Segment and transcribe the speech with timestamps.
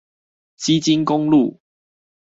[0.55, 1.59] 基金公路